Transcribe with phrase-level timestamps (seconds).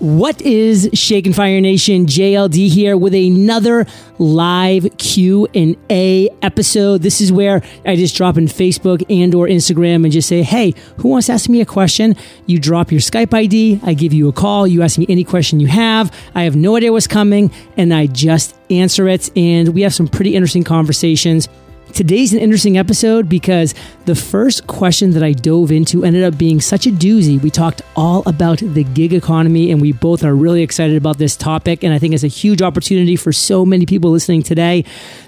[0.00, 2.06] What is Shakin' Fire Nation?
[2.06, 3.86] JLD here with another
[4.18, 7.02] live Q&A episode.
[7.02, 10.72] This is where I just drop in Facebook and or Instagram and just say, "Hey,
[10.96, 12.16] who wants to ask me a question?"
[12.46, 15.60] You drop your Skype ID, I give you a call, you ask me any question
[15.60, 16.10] you have.
[16.34, 20.08] I have no idea what's coming and I just answer it and we have some
[20.08, 21.46] pretty interesting conversations.
[21.92, 26.60] Today's an interesting episode because the first question that I dove into ended up being
[26.60, 27.40] such a doozy.
[27.40, 31.36] We talked all about the gig economy, and we both are really excited about this
[31.36, 31.82] topic.
[31.82, 34.84] And I think it's a huge opportunity for so many people listening today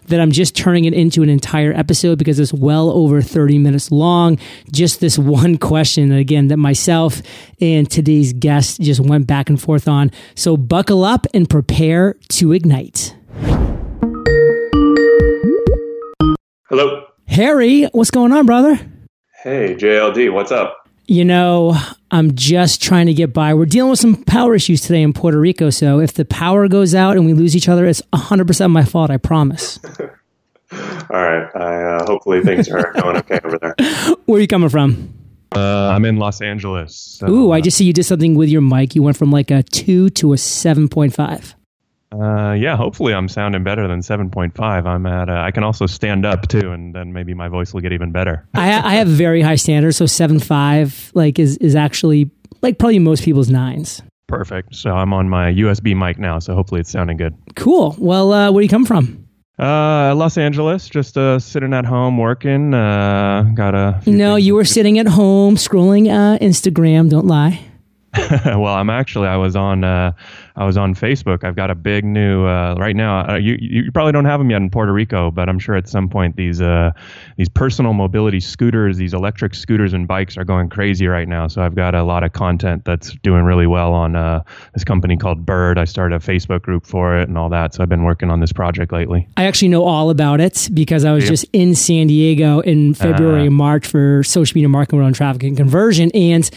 [0.06, 3.90] that I'm just turning it into an entire episode because it's well over 30 minutes
[3.90, 4.38] long.
[4.70, 7.22] Just this one question, again, that myself
[7.60, 10.10] and today's guest just went back and forth on.
[10.34, 13.16] So buckle up and prepare to ignite.
[16.72, 17.04] Hello.
[17.28, 18.76] Harry, what's going on, brother?
[19.42, 20.88] Hey, JLD, what's up?
[21.06, 21.76] You know,
[22.10, 23.52] I'm just trying to get by.
[23.52, 25.68] We're dealing with some power issues today in Puerto Rico.
[25.68, 29.10] So if the power goes out and we lose each other, it's 100% my fault,
[29.10, 29.80] I promise.
[30.00, 30.78] All
[31.10, 31.46] right.
[31.54, 33.74] I, uh, hopefully things are going okay over there.
[34.24, 35.12] Where are you coming from?
[35.54, 36.96] Uh, I'm in Los Angeles.
[36.96, 38.94] So, Ooh, I just see you did something with your mic.
[38.94, 41.54] You went from like a 2 to a 7.5.
[42.12, 44.86] Uh, yeah, hopefully I'm sounding better than 7.5.
[44.86, 45.28] I'm at.
[45.28, 48.12] Uh, I can also stand up too, and then maybe my voice will get even
[48.12, 48.46] better.
[48.54, 53.24] I, I have very high standards, so 7.5 like is is actually like probably most
[53.24, 54.02] people's nines.
[54.26, 54.74] Perfect.
[54.74, 57.34] So I'm on my USB mic now, so hopefully it's sounding good.
[57.56, 57.94] Cool.
[57.98, 59.26] Well, uh, where do you come from?
[59.58, 62.72] Uh, Los Angeles, just uh, sitting at home working.
[62.72, 64.00] Uh, got a.
[64.06, 67.10] No, you were sitting at home scrolling uh, Instagram.
[67.10, 67.60] Don't lie.
[68.46, 70.12] well, I'm actually I was on uh,
[70.56, 71.44] I was on Facebook.
[71.44, 73.28] I've got a big new uh, right now.
[73.28, 75.88] Uh, you you probably don't have them yet in Puerto Rico, but I'm sure at
[75.88, 76.92] some point these uh,
[77.36, 81.48] these personal mobility scooters, these electric scooters and bikes are going crazy right now.
[81.48, 84.42] So I've got a lot of content that's doing really well on uh,
[84.74, 85.78] this company called Bird.
[85.78, 87.74] I started a Facebook group for it and all that.
[87.74, 89.26] So I've been working on this project lately.
[89.36, 91.30] I actually know all about it because I was Yeah.
[91.30, 93.46] just in San Diego in February Ah.
[93.46, 96.10] and March for social media marketing around traffic and conversion.
[96.12, 96.48] And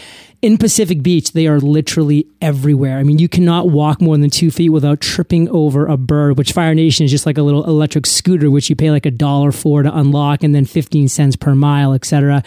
[0.46, 2.98] in Pacific Beach, they are literally everywhere.
[2.98, 6.52] I mean, you cannot walk more than two feet without tripping over a bird, which
[6.52, 9.50] Fire Nation is just like a little electric scooter, which you pay like a dollar
[9.50, 12.44] for to unlock and then 15 cents per mile, et cetera.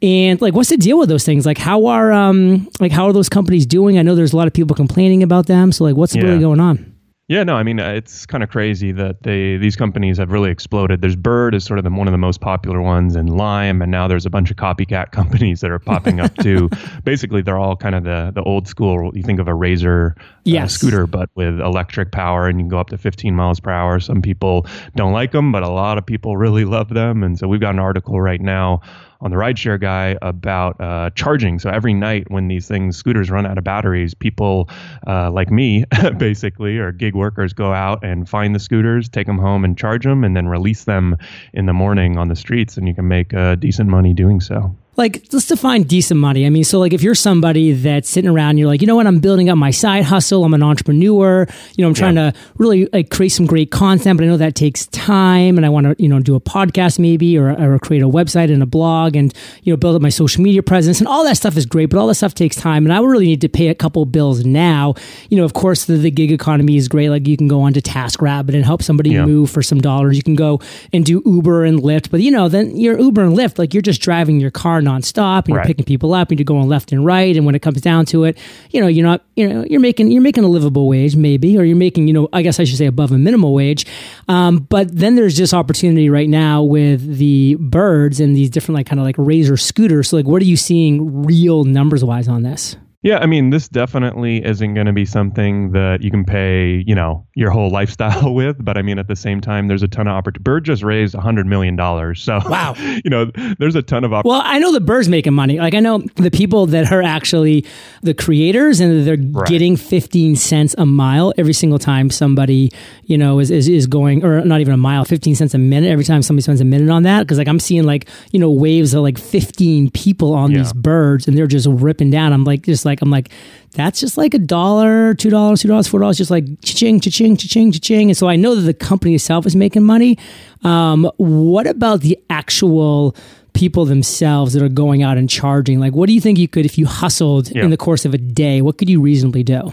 [0.00, 1.44] And like, what's the deal with those things?
[1.44, 3.98] Like, how are, um, like, how are those companies doing?
[3.98, 5.72] I know there's a lot of people complaining about them.
[5.72, 6.22] So like, what's Yeah.
[6.22, 6.89] really going on?
[7.30, 10.50] Yeah, no, I mean uh, it's kind of crazy that they these companies have really
[10.50, 11.00] exploded.
[11.00, 13.88] There's Bird is sort of the, one of the most popular ones, and Lime, and
[13.88, 16.68] now there's a bunch of copycat companies that are popping up too.
[17.04, 19.12] Basically, they're all kind of the the old school.
[19.14, 20.16] You think of a Razor
[20.64, 23.70] uh, scooter, but with electric power, and you can go up to 15 miles per
[23.70, 24.00] hour.
[24.00, 24.66] Some people
[24.96, 27.22] don't like them, but a lot of people really love them.
[27.22, 28.80] And so we've got an article right now
[29.20, 31.58] on the rideshare guy about uh, charging.
[31.58, 34.68] So every night when these things, scooters run out of batteries, people
[35.06, 35.84] uh, like me,
[36.16, 40.04] basically, or gig workers go out and find the scooters, take them home and charge
[40.04, 41.16] them, and then release them
[41.52, 42.76] in the morning on the streets.
[42.76, 44.74] And you can make uh, decent money doing so.
[45.00, 46.44] Like let's define decent money.
[46.46, 49.06] I mean, so like if you're somebody that's sitting around, you're like, you know what,
[49.06, 50.44] I'm building up my side hustle.
[50.44, 51.46] I'm an entrepreneur.
[51.76, 54.54] You know, I'm trying to really like create some great content, but I know that
[54.54, 58.02] takes time, and I want to you know do a podcast maybe or, or create
[58.02, 61.08] a website and a blog, and you know build up my social media presence, and
[61.08, 63.40] all that stuff is great, but all that stuff takes time, and I really need
[63.40, 64.94] to pay a couple bills now.
[65.30, 67.08] You know, of course, the, the gig economy is great.
[67.08, 69.24] Like you can go onto TaskRabbit and help somebody Yeah.
[69.24, 70.16] move for some dollars.
[70.16, 70.60] You can go
[70.92, 73.80] and do Uber and Lyft, but you know, then you're Uber and Lyft, like you're
[73.80, 75.66] just driving your car nonstop and you're Right.
[75.66, 77.36] picking people up and you're going left and right.
[77.36, 78.36] And when it comes down to it,
[78.70, 81.64] you know, you're not, you know, you're making you're making a livable wage maybe, or
[81.64, 83.86] you're making, you know, I guess I should say above a minimal wage.
[84.28, 88.86] Um, but then there's this opportunity right now with the birds and these different like
[88.86, 90.08] kind of like razor scooters.
[90.08, 92.76] So like, what are you seeing real numbers wise on this?
[93.02, 96.94] Yeah, I mean, this definitely isn't going to be something that you can pay, you
[96.94, 98.62] know, your whole lifestyle with.
[98.62, 100.42] But I mean, at the same time, there's a ton of opportunity.
[100.42, 101.78] Bird just raised $100 million.
[102.14, 102.74] So, Wow.
[102.78, 104.28] you know, there's a ton of opportunity.
[104.38, 105.58] Well, I know the birds making money.
[105.58, 107.64] Like I know the people that are actually
[108.02, 109.16] the creators and they're
[109.46, 112.70] getting 15 cents a mile every single time somebody,
[113.04, 115.88] you know, is, is, is going, or not even a mile, 15 cents a minute
[115.90, 117.26] every time somebody spends a minute on that.
[117.26, 120.58] Cause like I'm seeing like, you know, waves of like 15 people on Yeah.
[120.58, 122.34] these birds and they're just ripping down.
[122.34, 123.30] I'm like, just like, I'm like,
[123.72, 127.36] that's just like a dollar, two dollars, two dollars, four dollars, just like cha-ching, cha-ching,
[127.36, 128.10] cha-ching, cha-ching.
[128.10, 130.18] And so I know that the company itself is making money.
[130.64, 133.14] Um, what about the actual
[133.52, 135.78] people themselves that are going out and charging?
[135.78, 137.62] Like, what do you think you could, if you hustled Yeah.
[137.64, 139.72] in the course of a day, what could you reasonably do?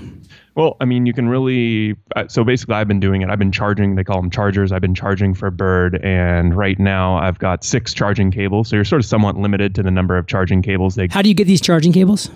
[0.55, 1.95] Well, I mean, you can really.
[2.15, 3.29] uh, So basically, I've been doing it.
[3.29, 3.93] I've been charging.
[3.93, 4.71] They call them chargers.
[4.71, 8.67] I've been charging for Bird, and right now I've got six charging cables.
[8.69, 11.29] So you're sort of somewhat limited to the number of charging cables they How do
[11.29, 12.31] you get these charging cables?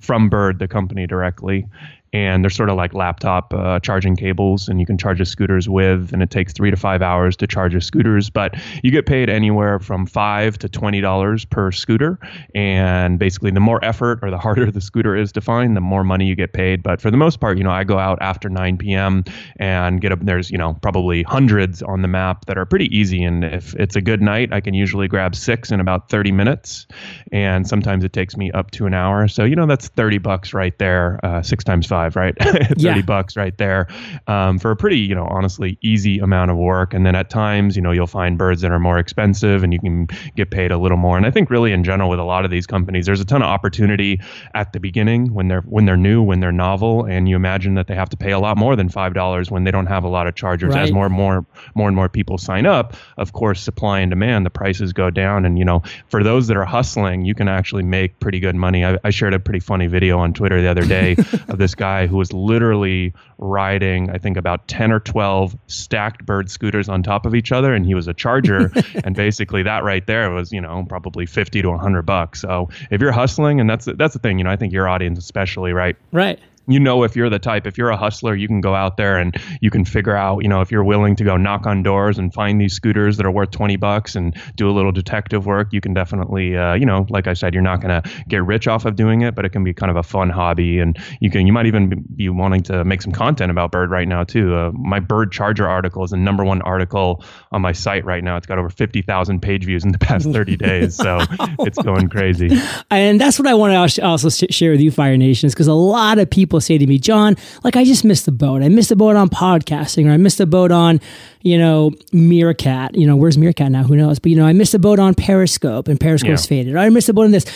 [0.00, 1.66] From Bird, the company directly.
[2.12, 5.68] And they're sort of like laptop uh, charging cables, and you can charge your scooters
[5.68, 9.06] with, and it takes three to five hours to charge your scooters, but you get
[9.06, 12.18] paid anywhere from five to twenty dollars per scooter,
[12.54, 16.04] and basically the more effort or the harder the scooter is to find, the more
[16.04, 16.82] money you get paid.
[16.82, 19.24] But for the most part, you know, I go out after 9 p.m.
[19.56, 20.20] and get up.
[20.22, 23.96] There's you know probably hundreds on the map that are pretty easy, and if it's
[23.96, 26.86] a good night, I can usually grab six in about 30 minutes,
[27.32, 29.28] and sometimes it takes me up to an hour.
[29.28, 32.34] So you know that's 30 bucks right there, uh, six times five, right?
[32.42, 33.00] 30 Yeah.
[33.02, 33.86] bucks right there
[34.26, 36.94] um, for a pretty you know honestly easy amount of work.
[36.94, 39.80] And then at times you know you'll find birds that are more expensive, and you
[39.80, 40.06] can
[40.36, 41.16] get paid a little more.
[41.16, 43.42] And I think really in general with a lot of these companies, there's a ton
[43.42, 44.20] of opportunity
[44.54, 47.86] at the beginning when they're when they're new, when they're novel, and you imagine that
[47.86, 50.08] they have to pay a lot more than five dollars when they don't have a
[50.08, 50.74] lot of chargers.
[50.74, 50.82] Right.
[50.82, 54.46] As more and more more and more people sign up, of course, supply and demand,
[54.46, 55.44] the prices go down.
[55.44, 58.84] And you know, for those that are hustling, you can actually make pretty good money.
[58.84, 61.16] I, I shared a pretty funny video on Twitter the other day
[61.48, 66.50] of this guy who was literally riding, I think, about ten or twelve stacked bird
[66.50, 68.72] scooters on top of each other, and he was a charger.
[69.04, 72.40] and basically, that right there was, you know, probably fifty to hundred bucks.
[72.40, 75.18] So if you're hustling, and that's that's the thing, you know, I think your audience
[75.18, 75.96] especially, right?
[76.12, 76.38] Right.
[76.68, 79.16] You know if you're the type if you're a hustler you can go out there
[79.16, 82.18] and you can figure out you know if you're willing to go knock on doors
[82.18, 85.72] and find these scooters that are worth 20 bucks and do a little detective work
[85.72, 88.68] you can definitely uh, you know like i said you're not going to get rich
[88.68, 90.78] off of doing it but it can be kind of a fun hobby.
[90.78, 94.08] And you can you might even be wanting to make some content about bird right
[94.08, 94.54] now too.
[94.54, 98.36] Uh, my bird charger article is the number one article on my site right now.
[98.36, 101.18] It's got over 50000 page views in the past 30 days so
[101.60, 102.50] it's going crazy.
[102.90, 106.18] And that's what I want to also share with you, Fire Nations, because a lot
[106.18, 108.62] of people say to me, John, like I just missed the boat.
[108.62, 111.00] I missed the boat on podcasting, or I missed the boat on,
[111.42, 112.94] you know, Meerkat.
[112.94, 113.82] You know, where's Meerkat now?
[113.84, 114.18] Who knows?
[114.18, 116.48] But you know, I missed the boat on Periscope, and Periscope's Yeah.
[116.48, 116.74] faded.
[116.74, 117.46] Or I missed the boat on this.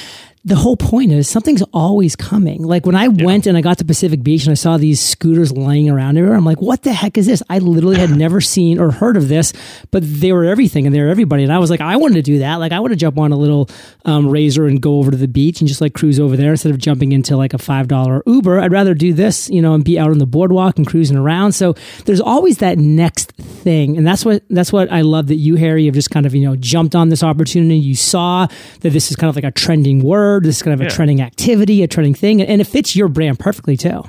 [0.44, 2.65] The whole point is something's always coming.
[2.65, 5.53] Like when I went and I got to Pacific Beach and I saw these scooters
[5.53, 7.44] laying around everywhere, I'm like, what the heck is this?
[7.49, 9.53] I literally had never seen or heard of this,
[9.93, 11.44] but they were everything and they were everybody.
[11.44, 12.56] And I was like, I wanted to do that.
[12.56, 13.69] Like I want to jump on a little
[14.05, 16.73] um, razor and go over to the beach and just like cruise over there instead
[16.73, 18.59] of jumping into like a five dollar Uber.
[18.59, 21.53] I'd rather do this, you know, and be out on the boardwalk and cruising around.
[21.53, 21.75] So
[22.05, 25.85] there's always that next thing, and that's what that's what I love that you, Harry,
[25.87, 27.77] have just kind of you know jumped on this opportunity.
[27.77, 28.49] You saw
[28.81, 30.31] that this is kind of like a trending word.
[30.40, 30.90] This is kind of a Yeah.
[30.90, 34.02] trending activity, a trending thing, and it fits your brand perfectly too.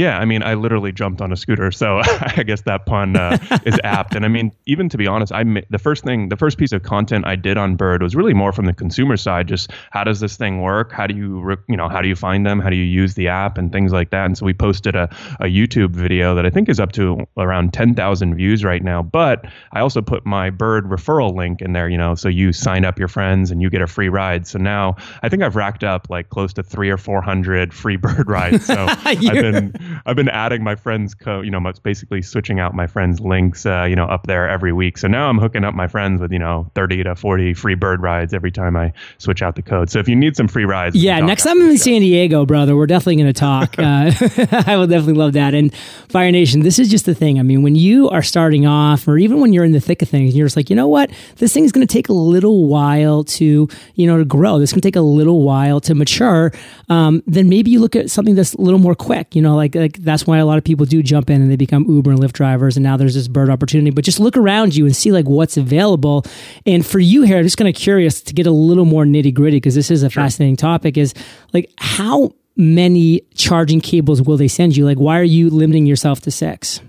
[0.00, 3.36] Yeah, I mean, I literally jumped on a scooter, so I guess that pun uh,
[3.66, 4.14] is apt.
[4.14, 6.82] And I mean, even to be honest, I the first thing, the first piece of
[6.84, 9.46] content I did on Bird was really more from the consumer side.
[9.46, 10.90] Just how does this thing work?
[10.90, 12.60] How do you, you know, how do you find them?
[12.60, 14.24] How do you use the app and things like that?
[14.24, 17.74] And so we posted a, a YouTube video that I think is up to around
[17.74, 19.02] ten thousand views right now.
[19.02, 22.86] But I also put my Bird referral link in there, you know, so you sign
[22.86, 24.46] up your friends and you get a free ride.
[24.46, 27.96] So now I think I've racked up like close to three or four hundred free
[27.96, 28.64] Bird rides.
[28.64, 29.74] So I've been
[30.06, 33.84] I've been adding my friends code, you know, basically switching out my friends' links, uh,
[33.84, 34.98] you know, up there every week.
[34.98, 38.02] So now I'm hooking up my friends with, you know, 30 to 40 free bird
[38.02, 39.90] rides every time I switch out the code.
[39.90, 41.78] So if you need some free rides, Yeah, next time I'm in.
[41.78, 43.76] San Diego, brother, we're definitely going to talk.
[43.90, 44.12] Uh,
[44.66, 45.52] I will definitely love that.
[45.54, 45.74] And
[46.10, 47.38] Fire Nation, this is just the thing.
[47.40, 50.08] I mean, when you are starting off, or even when you're in the thick of
[50.08, 53.24] things, you're just like, you know what, this thing's going to take a little while
[53.24, 54.58] to, you know, to grow.
[54.58, 56.52] This can take a little while to mature.
[56.88, 59.34] Um, then maybe you look at something that's a little more quick.
[59.34, 61.56] You know, like like that's why a lot of people do jump in and they
[61.56, 63.90] become Uber and Lyft drivers, and now there's this bird opportunity.
[63.90, 66.24] But just look around you and see like what's available.
[66.66, 69.34] And for you here, I'm just kind of curious to get a little more nitty
[69.34, 70.96] gritty because this is a fascinating topic.
[70.96, 71.14] Is
[71.52, 74.84] like how many charging cables will they send you?
[74.84, 76.80] Like, why are you limiting yourself to six?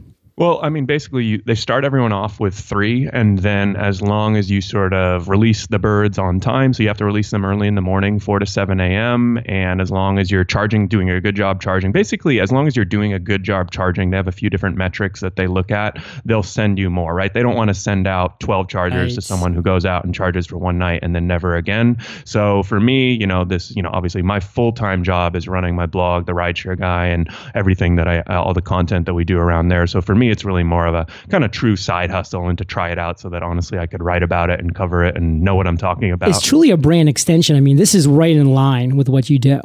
[0.41, 3.83] Well, I mean, basically, you, they start everyone off with three, and then mm-hmm.
[3.83, 7.05] as long as you sort of release the birds on time, so you have to
[7.05, 10.43] release them early in the morning, 4 to 7 a.m., and as long as you're
[10.43, 13.69] charging, doing a good job charging, basically, as long as you're doing a good job
[13.69, 17.13] charging, they have a few different metrics that they look at, they'll send you more,
[17.13, 17.36] right?
[17.36, 20.48] They don't want to send out 12 chargers to someone who goes out and charges
[20.48, 21.98] for one night and then never again.
[22.25, 25.75] So for me, you know, this, you know, obviously my full time job is running
[25.75, 29.38] my blog, The Rideshare Guy, and everything that I, all the content that we do
[29.38, 29.86] around there.
[29.86, 32.65] So for me, it's really more of a kind of true side hustle and to
[32.65, 35.41] try it out so that honestly I could write about it and cover it and
[35.41, 36.29] know what I'm talking about.
[36.29, 37.55] It's truly a brand extension.
[37.55, 39.61] I mean, this is right in line with what you do.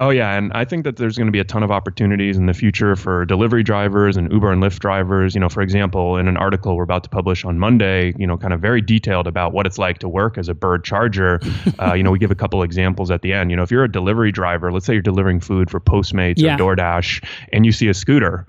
[0.00, 2.46] Oh yeah, and I think that there's going to be a ton of opportunities in
[2.46, 5.34] the future for delivery drivers and Uber and Lyft drivers.
[5.34, 8.36] You know, for example, in an article we're about to publish on Monday, you know,
[8.36, 11.40] kind of very detailed about what it's like to work as a bird charger.
[11.80, 13.50] uh, you know, we give a couple examples at the end.
[13.50, 16.56] You know, if you're a delivery driver, let's say you're delivering food for Postmates Yeah.
[16.56, 18.46] or DoorDash, and you see a scooter,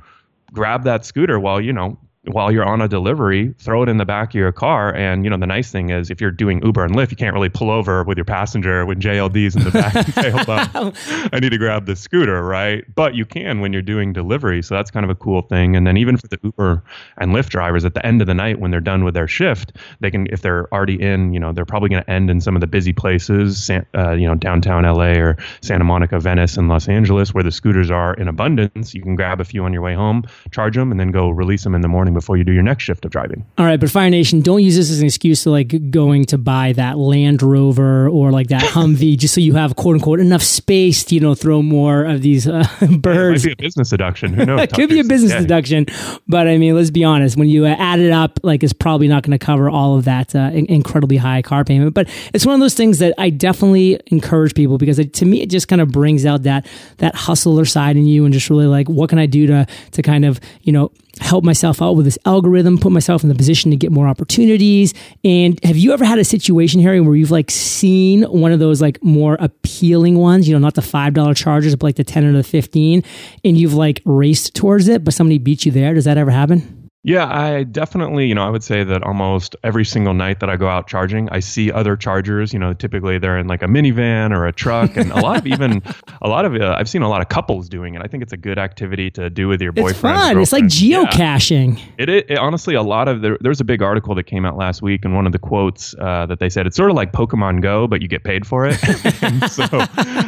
[0.54, 4.06] grab that scooter while you know while you're on a delivery, throw it in the
[4.06, 4.94] back of your car.
[4.94, 7.34] And, you know, the nice thing is if you're doing Uber and Lyft, you can't
[7.34, 10.94] really pull over with your passenger when JLD's in the back and say, hold on,
[11.34, 12.84] I need to grab the scooter, right?
[12.96, 14.62] But you can when you're doing delivery.
[14.64, 15.76] So that's kind of a cool thing.
[15.76, 16.84] And then even for the Uber
[17.18, 19.74] and Lyft drivers at the end of the night when they're done with their shift,
[20.00, 22.56] they can, if they're already in, you know, they're probably going to end in some
[22.56, 26.88] of the busy places, uh, you know, downtown LA or Santa Monica, Venice, and Los
[26.88, 28.94] Angeles, where the scooters are in abundance.
[28.94, 31.64] You can grab a few on your way home, charge them, and then go release
[31.64, 33.46] them in the morning before you do your next shift of driving.
[33.58, 36.38] All right, but Fire Nation, don't use this as an excuse to like going to
[36.38, 40.42] buy that Land Rover or like that Humvee just so you have quote unquote enough
[40.42, 42.68] space to you know throw more of these uh,
[43.00, 43.46] birds.
[43.46, 44.34] Yeah, it might be a business deduction.
[44.34, 44.62] Who knows?
[44.64, 45.42] it could be a business yeah.
[45.42, 45.86] deduction,
[46.28, 47.38] but I mean, let's be honest.
[47.38, 50.06] When you uh, add it up, like it's probably not going to cover all of
[50.06, 51.94] that uh, incredibly high car payment.
[51.94, 55.42] But it's one of those things that I definitely encourage people because it, to me
[55.42, 56.68] it just kind of brings out that
[56.98, 60.02] that hustler side in you and just really like what can I do to to
[60.02, 63.72] kind of you know help myself out with this algorithm, put myself in the position
[63.72, 64.94] to get more opportunities.
[65.24, 68.82] And have you ever had a situation, Harry, where you've like seen one of those
[68.82, 72.34] like more appealing ones, you know, not the $5 chargers, but like the 10 or
[72.34, 73.04] the 15,
[73.44, 75.94] and you've like raced towards it, but somebody beat you there?
[75.94, 76.75] Does that ever happen?
[77.06, 80.58] Yeah, I definitely, you know, I would say that almost every single night that I
[80.58, 82.52] go out charging, I see other chargers.
[82.52, 85.46] You know, typically they're in like a minivan or a truck, and a lot of
[85.46, 85.84] even
[86.24, 88.02] a lot of uh, I've seen a lot of couples doing it.
[88.04, 89.92] I think it's a good activity to do with your boyfriend.
[89.92, 90.40] It's fun.
[90.40, 91.78] It's like geocaching.
[91.78, 91.86] Yeah.
[92.00, 94.44] It, it, it, honestly a lot of there, there was a big article that came
[94.44, 96.96] out last week, and one of the quotes uh, that they said it's sort of
[96.96, 98.74] like Pokemon Go, but you get paid for it.
[99.52, 99.64] so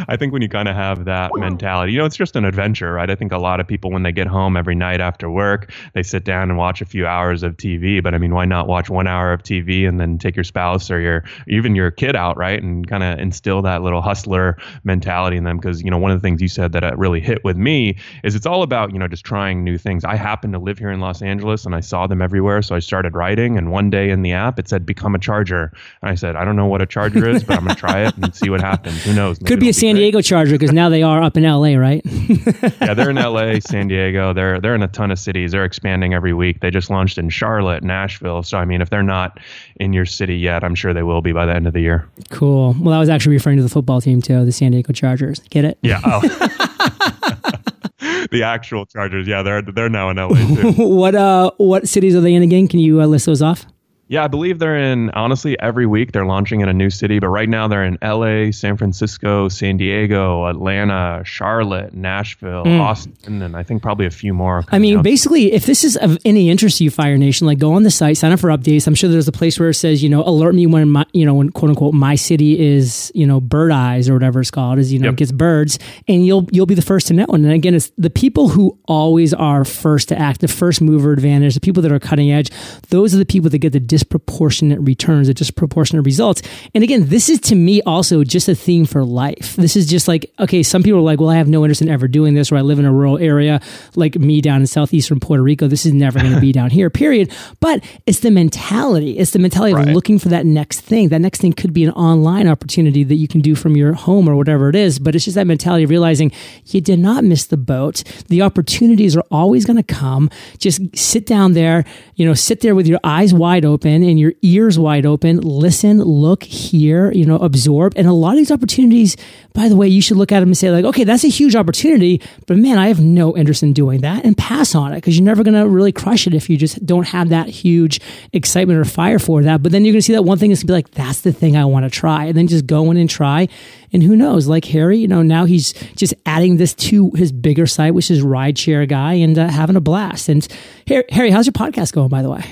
[0.08, 2.94] I think when you kind of have that mentality, you know, it's just an adventure,
[2.94, 3.10] right?
[3.10, 6.04] I think a lot of people when they get home every night after work, they
[6.04, 8.68] sit down and watch watch a few hours of TV, but I mean, why not
[8.68, 12.14] watch one hour of TV and then take your spouse or your even your kid
[12.14, 15.56] out, right, and kind of instill that little hustler mentality in them?
[15.56, 17.98] Because you know, one of the things you said that uh, really hit with me
[18.26, 20.04] is it's all about you know just trying new things.
[20.04, 22.80] I happen to live here in Los Angeles and I saw them everywhere, so I
[22.80, 23.58] started writing.
[23.58, 25.72] And one day in the app, it said become a charger,
[26.02, 28.18] and I said I don't know what a charger is, but I'm gonna try it
[28.18, 29.02] and see what happens.
[29.06, 29.40] Who knows?
[29.40, 32.02] Maybe Could be a San Diego charger because now they are up in LA, right?
[32.82, 34.34] yeah, they're in LA, San Diego.
[34.34, 35.54] They're they're in a ton of cities.
[35.54, 36.57] They're expanding every week.
[36.62, 38.44] They just launched in Charlotte, Nashville.
[38.44, 39.40] So I mean, if they're not
[39.80, 42.08] in your city yet, I'm sure they will be by the end of the year.
[42.30, 42.76] Cool.
[42.80, 45.40] Well, I was actually referring to the football team too, the San Diego Chargers.
[45.50, 45.78] Get it?
[45.82, 46.02] Yeah.
[46.04, 46.22] Oh.
[48.32, 49.28] the actual Chargers.
[49.28, 50.72] Yeah, they're they're now in LA too.
[50.78, 52.68] what uh what cities are they in again?
[52.68, 53.66] Can you uh, list those off?
[54.10, 57.20] Yeah, I believe they're in, honestly, every week they're launching in a new city.
[57.20, 62.80] But right now they're in LA, San Francisco, San Diego, Atlanta, Charlotte, Nashville, mm.
[62.80, 64.64] Austin, and I think probably a few more.
[64.70, 65.04] I mean, out.
[65.04, 67.92] basically, if this is of any interest to you, Fire Nation, like go on the
[67.92, 68.88] site, sign up for updates.
[68.88, 71.26] I'm sure there's a place where it says, you know, alert me when my, you
[71.26, 74.80] know, when quote unquote my city is, you know, bird eyes or whatever it's called,
[74.80, 75.18] is, you know, yep.
[75.18, 77.26] gets birds and you'll, you'll be the first to know.
[77.28, 81.56] And again, it's the people who always are first to act, the first mover advantage,
[81.56, 82.50] the people that are cutting edge.
[82.90, 86.44] Those are the people that get the disproportionate returns, the disproportionate results.
[86.76, 89.56] And again, this is to me also just a theme for life.
[89.56, 91.90] This is just like, okay, some people are like, well, I have no interest in
[91.90, 93.60] ever doing this, or I live in a rural area
[93.96, 95.68] like me down in southeastern Puerto Rico.
[95.68, 97.34] This is never going to be down here, period.
[97.60, 99.18] But it's the mentality.
[99.18, 99.88] It's the mentality right.
[99.88, 101.10] of looking for that next thing.
[101.10, 104.30] That next thing could be an online opportunity that you can do from your home
[104.30, 105.00] or whatever it is.
[105.00, 106.32] But it's just that mentality of realizing
[106.66, 108.04] you did not miss the boat.
[108.28, 110.30] The opportunities are always going to come.
[110.60, 111.84] Just sit down there,
[112.16, 116.02] you know, sit there with your eyes wide open and your ears wide open, listen,
[116.02, 117.94] look, hear, you know, absorb.
[117.96, 119.16] And a lot of these opportunities,
[119.54, 121.56] by the way, you should look at them and say, like, okay, that's a huge
[121.56, 125.18] opportunity, but man, I have no interest in doing that and pass on it because
[125.18, 128.00] you're never going to really crush it if you just don't have that huge
[128.34, 129.64] excitement or fire for that.
[129.64, 131.22] But then you're going to see that one thing is going to be like, that's
[131.22, 132.26] the thing I want to try.
[132.26, 133.48] And then just go in and try.
[133.94, 137.66] And who knows, like Harry, you know, now he's just adding this to his bigger
[137.66, 140.30] site, which is Rideshare Guy, and uh, having a blast.
[140.30, 140.46] And
[140.88, 142.44] Harry, how's your podcast going, by the way?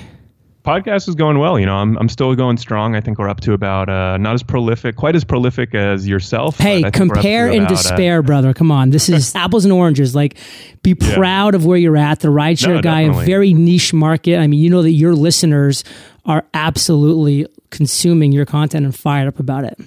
[0.66, 1.58] Podcast is going well.
[1.58, 2.96] You know, I'm I'm still going strong.
[2.96, 6.58] I think we're up to about uh, not as prolific, quite as prolific as yourself.
[6.58, 8.52] Hey, compare and about, uh, despair, uh, brother.
[8.52, 10.14] Come on, this is apples and oranges.
[10.14, 10.36] Like,
[10.82, 11.58] be proud yeah.
[11.58, 12.20] of where you're at.
[12.20, 13.24] The rideshare no, guy, definitely.
[13.24, 14.38] a very niche market.
[14.38, 15.84] I mean, you know that your listeners
[16.24, 19.78] are absolutely consuming your content and fired up about it.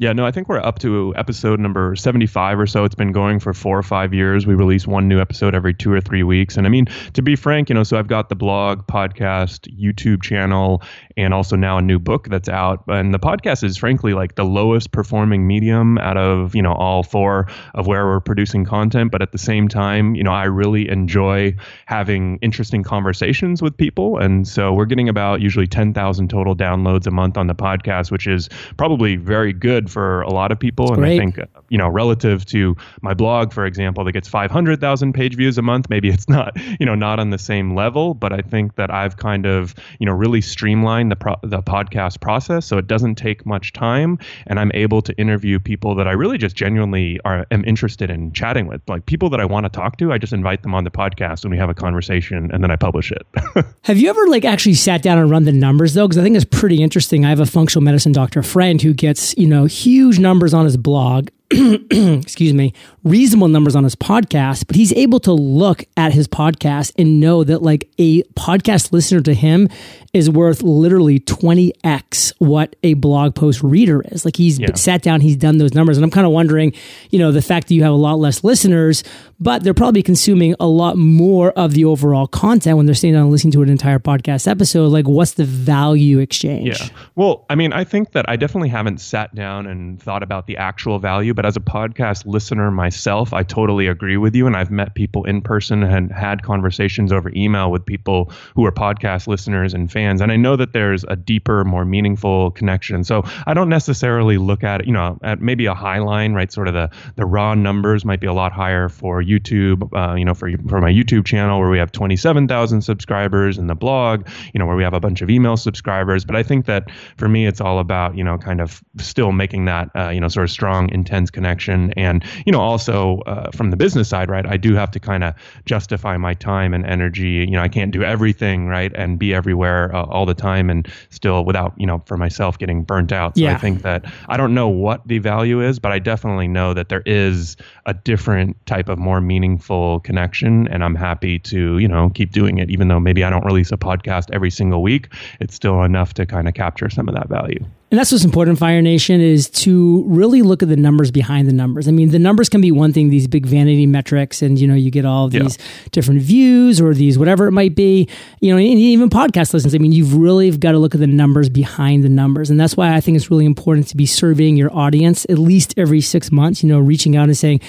[0.00, 2.84] Yeah, no, I think we're up to episode number 75 or so.
[2.84, 4.46] It's been going for four or five years.
[4.46, 6.56] We release one new episode every two or three weeks.
[6.56, 10.22] And I mean, to be frank, you know, so I've got the blog, podcast, YouTube
[10.22, 10.84] channel,
[11.16, 12.84] and also now a new book that's out.
[12.86, 17.02] And the podcast is frankly like the lowest performing medium out of, you know, all
[17.02, 19.10] four of where we're producing content.
[19.10, 24.16] But at the same time, you know, I really enjoy having interesting conversations with people.
[24.18, 28.28] And so we're getting about usually 10,000 total downloads a month on the podcast, which
[28.28, 30.92] is probably very good good for a lot of people.
[30.92, 31.04] And.
[31.04, 35.36] I think, uh, you know, relative to my blog, for example, that gets 500,000 page
[35.36, 38.40] views a month, maybe it's not, you know, not on the same level, but I
[38.40, 42.66] think that I've kind of, you know, really streamlined the, pro- the podcast process.
[42.66, 46.38] So it doesn't take much time and I'm able to interview people that I really
[46.38, 48.80] just genuinely are, am interested in chatting with.
[48.88, 51.44] Like people that I want to talk to, I just invite them on the podcast
[51.44, 53.26] and we have a conversation and then I publish it.
[53.84, 56.06] Have you ever like actually sat down and run the numbers though?
[56.06, 57.24] Because I think it's pretty interesting.
[57.24, 60.76] I have a functional medicine doctor friend who gets you know huge numbers on his
[60.76, 61.28] blog.
[61.50, 66.92] excuse me, reasonable numbers on his podcast, but he's able to look at his podcast
[66.98, 69.66] and know that like a podcast listener to him
[70.12, 74.26] is worth literally 20x what a blog post reader is.
[74.26, 74.74] Like he's Yeah.
[74.74, 75.96] sat down, he's done those numbers.
[75.96, 76.74] And I'm kind of wondering,
[77.10, 79.02] you know, the fact that you have a lot less listeners,
[79.40, 83.22] but they're probably consuming a lot more of the overall content when they're sitting down
[83.22, 84.88] and listening to an entire podcast episode.
[84.88, 86.80] Like, what's the value exchange?
[86.80, 86.88] Yeah.
[87.14, 90.56] Well, I mean, I think that I definitely haven't sat down and thought about the
[90.56, 94.46] actual value, but as a podcast listener myself, I totally agree with you.
[94.46, 98.72] And I've met people in person and had conversations over email with people who are
[98.72, 100.20] podcast listeners and fans.
[100.20, 103.04] And I know that there's a deeper, more meaningful connection.
[103.04, 106.50] So I don't necessarily look at, you know, at maybe a high line, right?
[106.50, 110.24] Sort of the, the raw numbers might be a lot higher for YouTube, uh, you
[110.24, 114.58] know, for, for my YouTube channel where we have 27,000 subscribers and the blog, you
[114.58, 116.24] know, where we have a bunch of email subscribers.
[116.24, 119.66] But I think that for me, it's all about, you know, kind of still making
[119.66, 121.92] that, uh, you know, sort of strong, intense connection.
[121.92, 125.24] And, you know, also uh, from the business side, right, I do have to kind
[125.24, 125.34] of
[125.66, 127.46] justify my time and energy.
[127.48, 130.88] You know, I can't do everything, right, and be everywhere uh, all the time and
[131.10, 133.36] still without, you know, for myself getting burnt out.
[133.36, 133.54] So Yeah.
[133.54, 136.88] I think that I don't know what the value is, but I definitely know that
[136.88, 137.56] there is
[137.86, 140.68] a different type of more meaningful connection.
[140.68, 143.72] And I'm happy to, you know, keep doing it, even though maybe I don't release
[143.72, 145.08] a podcast every single week.
[145.40, 147.64] It's still enough to kind of capture some of that value.
[147.90, 151.54] And that's what's important, Fire Nation, is to really look at the numbers behind the
[151.54, 151.88] numbers.
[151.88, 154.74] I mean, the numbers can be one thing, these big vanity metrics, and you know,
[154.74, 155.44] you get all of Yeah.
[155.44, 155.56] these
[155.90, 158.06] different views or these whatever it might be.
[158.40, 159.74] You know, and even podcast listens.
[159.74, 162.76] I mean, you've really got to look at the numbers behind the numbers, and that's
[162.76, 166.30] why I think it's really important to be surveying your audience at least every six
[166.30, 166.62] months.
[166.62, 167.60] You know, reaching out and saying.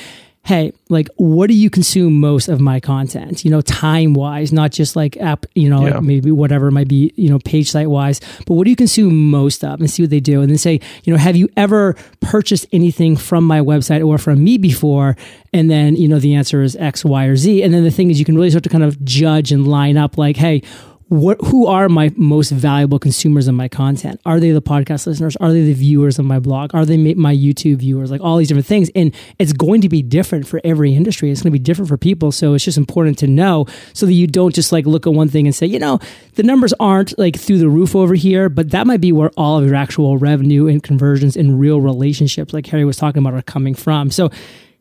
[0.45, 3.45] Hey, like, what do you consume most of my content?
[3.45, 5.95] You know, time wise, not just like app, you know, Yeah.
[5.95, 8.75] like maybe whatever it might be, you know, page site wise, but what do you
[8.75, 10.41] consume most of and see what they do?
[10.41, 14.43] And then say, you know, have you ever purchased anything from my website or from
[14.43, 15.15] me before?
[15.53, 17.61] And then, you know, the answer is X, Y, or Z.
[17.61, 19.97] And then the thing is, you can really start to kind of judge and line
[19.97, 20.63] up like, hey,
[21.09, 24.21] what who are my most valuable consumers of my content?
[24.25, 25.35] Are they the podcast listeners?
[25.37, 26.73] Are they the viewers of my blog?
[26.75, 28.11] Are they my youtube viewers?
[28.11, 28.91] Like all these different things.
[28.95, 31.31] And it's going to be different for every industry.
[31.31, 32.31] It's going to be different for people.
[32.31, 35.29] So it's just important to know so that you don't just like look at one
[35.29, 35.99] thing and say you know
[36.35, 39.57] the numbers aren't like through the roof over here but that might be where all
[39.57, 43.41] of your actual revenue and conversions and real relationships like harry was talking about are
[43.41, 44.11] coming from.
[44.11, 44.29] So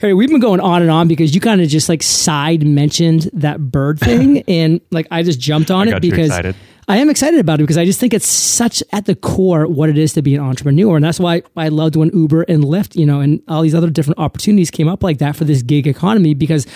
[0.01, 3.29] Harry, we've been going on and on because you kind of just like side mentioned
[3.33, 6.31] that bird thing, and like I just jumped on I it because.
[6.91, 9.91] I am excited about it because I just think it's such at the core what
[9.91, 12.97] it is to be an entrepreneur, and that's why I loved when Uber and Lyft,
[12.97, 15.87] you know, and all these other different opportunities came up like that for this gig
[15.87, 16.67] economy because.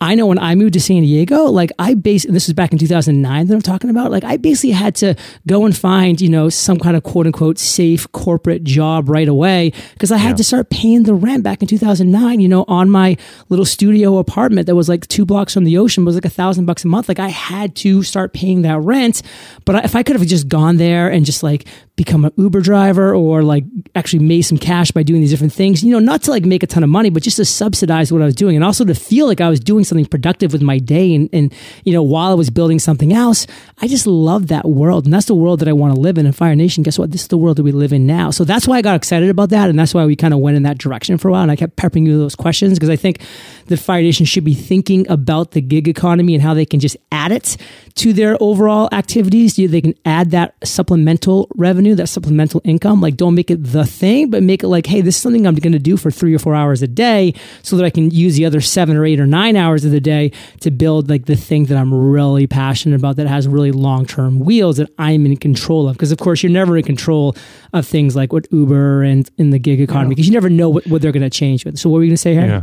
[0.00, 2.78] I know when I moved to San Diego, like I basically, this was back in
[2.78, 5.16] 2009 that I'm talking about, like I basically had to
[5.48, 9.72] go and find, you know, some kind of quote unquote safe corporate job right away
[9.94, 10.36] because I had Yeah.
[10.36, 13.16] to start paying the rent back in 2009, you know, on my
[13.48, 16.66] little studio apartment that was like two blocks from the ocean was like a thousand
[16.66, 17.08] bucks a month.
[17.08, 19.22] Like I had to start paying that rent.
[19.64, 21.66] But if I could have just gone there and just like
[21.98, 23.64] become an Uber driver or like
[23.96, 26.62] actually made some cash by doing these different things, you know, not to like make
[26.62, 28.94] a ton of money, but just to subsidize what I was doing and also to
[28.94, 31.12] feel like I was doing something productive with my day.
[31.12, 31.52] And, and
[31.84, 33.48] you know, while I was building something else,
[33.80, 35.06] I just love that world.
[35.06, 36.24] And that's the world that I want to live in.
[36.24, 37.10] And Fire Nation, guess what?
[37.10, 38.30] This is the world that we live in now.
[38.30, 39.68] So that's why I got excited about that.
[39.68, 41.42] And that's why we kind of went in that direction for a while.
[41.42, 43.20] And I kept peppering you those questions because I think
[43.66, 46.96] the Fire Nation should be thinking about the gig economy and how they can just
[47.10, 47.56] add it
[47.96, 49.56] to their overall activities.
[49.56, 53.00] They can add that supplemental revenue, that supplemental income.
[53.00, 55.54] Like, don't make it the thing, but make it like, hey, this is something I'm
[55.54, 58.36] going to do for three or four hours a day so that I can use
[58.36, 61.36] the other seven or eight or nine hours of the day to build like the
[61.36, 65.36] thing that I'm really passionate about that has really long term wheels that I'm in
[65.36, 65.96] control of.
[65.96, 67.36] Because, of course, you're never in control
[67.72, 70.86] of things like what Uber and in the gig economy because you never know what,
[70.86, 71.78] what they're going to change with.
[71.78, 72.46] So, what were you going to say here?
[72.46, 72.62] Yeah.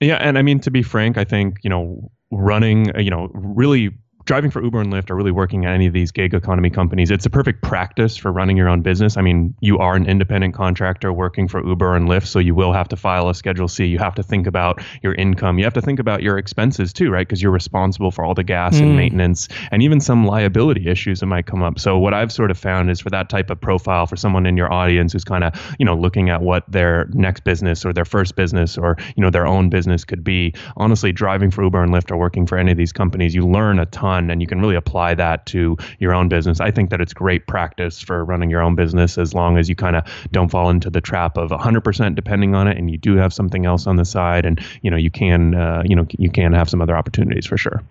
[0.00, 0.16] Yeah.
[0.16, 3.90] And I mean, to be frank, I think, you know, running, you know, really
[4.26, 7.10] driving for Uber and Lyft or really working at any of these gig economy companies,
[7.10, 9.16] it's a perfect practice for running your own business.
[9.16, 12.72] I mean, you are an independent contractor working for Uber and Lyft, so you will
[12.72, 13.86] have to file a Schedule C.
[13.86, 15.58] You have to think about your income.
[15.58, 17.26] You have to think about your expenses too, right?
[17.26, 18.82] Because you're responsible for all the gas mm.
[18.82, 21.78] and maintenance and even some liability issues that might come up.
[21.78, 24.56] So what I've sort of found is for that type of profile, for someone in
[24.56, 28.04] your audience who's kind of, you know, looking at what their next business or their
[28.04, 31.94] first business or, you know, their own business could be, honestly, driving for Uber and
[31.94, 34.60] Lyft or working for any of these companies, you learn a ton and you can
[34.60, 36.60] really apply that to your own business.
[36.60, 39.74] I think that it's great practice for running your own business as long as you
[39.74, 43.16] kind of don't fall into the trap of 100% depending on it and you do
[43.16, 46.30] have something else on the side and you know you can uh, you know you
[46.30, 47.82] can have some other opportunities for sure.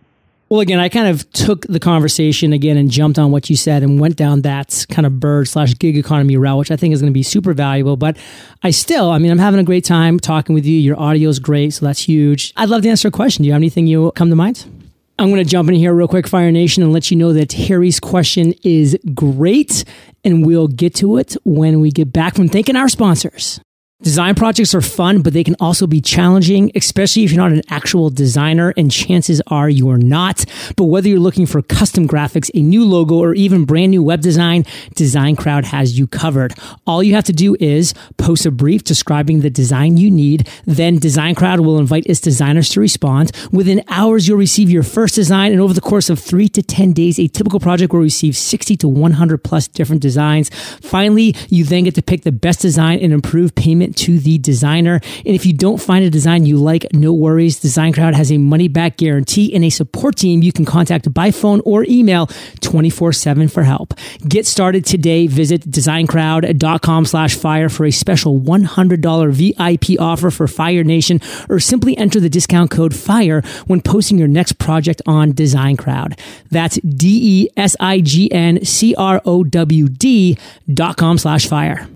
[0.48, 3.82] Well, again, I kind of took the conversation again and jumped on what you said
[3.82, 7.02] and went down that kind of bird slash gig economy route, which I think is
[7.02, 7.98] going to be super valuable.
[7.98, 8.18] But
[8.62, 10.78] I still, I mean, I'm having a great time talking with you.
[10.78, 12.54] Your audio is great, so that's huge.
[12.58, 13.42] I'd love to answer a question.
[13.42, 14.85] Do you have anything you come to mind?
[15.18, 17.54] I'm going to jump in here real quick, Fire Nation, and let you know that
[17.54, 19.86] Harry's question is great,
[20.26, 23.62] and we'll get to it when we get back from thanking our sponsors.
[24.02, 27.62] Design projects are fun, but they can also be challenging, especially if you're not an
[27.70, 30.44] actual designer, and chances are you are not.
[30.76, 34.20] But whether you're looking for custom graphics, a new logo, or even brand new web
[34.20, 36.56] design, Design Crowd has you covered.
[36.86, 40.50] All you have to do is post a brief describing the design you need.
[40.66, 43.32] Then Design Crowd will invite its designers to respond.
[43.54, 46.92] Within hours, you'll receive your first design, and over the course of three to 10
[46.92, 50.50] days, a typical project will receive 60 to 100 plus different designs.
[50.82, 55.00] Finally, you then get to pick the best design and improve payment to the designer.
[55.26, 57.60] And if you don't find a design you like, no worries.
[57.60, 61.32] Design Crowd has a money back guarantee and a support team you can contact by
[61.32, 62.28] phone or email
[62.62, 63.94] 24 7 for help.
[64.28, 65.28] Get started today.
[65.28, 71.98] Visit designcrowd.com slash fire for a special $100 VIP offer for Fire Nation or simply
[71.98, 76.20] enter the discount code FIRE when posting your next project on Design Crowd.
[76.50, 80.38] That's D E S I G N C R O W D
[80.72, 81.88] dot com slash fire.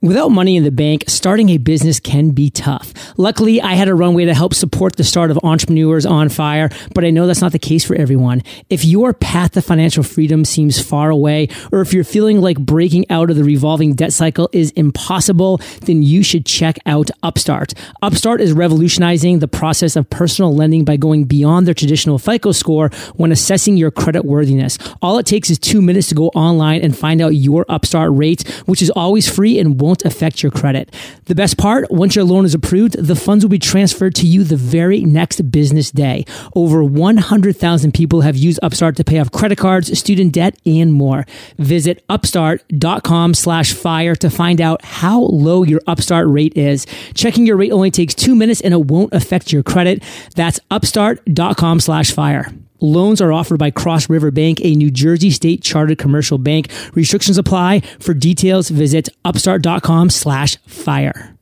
[0.00, 2.94] Without money in the bank, starting a business can be tough.
[3.16, 7.04] Luckily, I had a runway to help support the start of Entrepreneurs on Fire, but
[7.04, 8.44] I know that's not the case for everyone.
[8.70, 13.10] If your path to financial freedom seems far away, or if you're feeling like breaking
[13.10, 17.74] out of the revolving debt cycle is impossible, then you should check out Upstart.
[18.00, 22.90] Upstart is revolutionizing the process of personal lending by going beyond their traditional FICO score
[23.16, 24.78] when assessing your credit worthiness.
[25.02, 28.46] All it takes is two minutes to go online and find out your Upstart rate,
[28.66, 30.94] which is always free and affect your credit.
[31.26, 34.44] The best part, once your loan is approved, the funds will be transferred to you
[34.44, 36.24] the very next business day.
[36.54, 41.26] Over 100,000 people have used Upstart to pay off credit cards, student debt, and more.
[41.58, 46.86] Visit upstart.com slash fire to find out how low your Upstart rate is.
[47.14, 50.02] Checking your rate only takes two minutes and it won't affect your credit.
[50.34, 52.52] That's upstart.com slash fire.
[52.80, 56.70] Loans are offered by Cross River Bank, a New Jersey state chartered commercial bank.
[56.94, 57.80] Restrictions apply.
[57.98, 61.36] For details, visit upstart.com slash fire.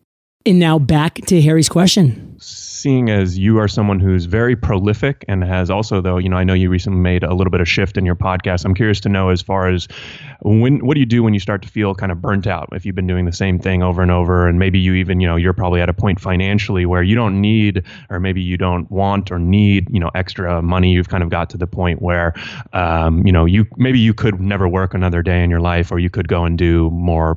[0.45, 2.37] And now back to Harry's question
[2.87, 6.45] seeing as you are someone who's very prolific and has also though you know i
[6.45, 9.09] know you recently made a little bit of shift in your podcast i'm curious to
[9.09, 9.89] know as far as
[10.43, 12.87] when what do you do when you start to feel kind of burnt out if
[12.87, 15.35] you've been doing the same thing over and over and maybe you even you know
[15.35, 19.33] you're probably at a point financially where you don't need or maybe you don't want
[19.33, 22.35] or need you know extra money you've kind of got to the point where
[22.73, 25.99] um, you know you maybe you could never work another day in your life or
[25.99, 27.37] you could go and do more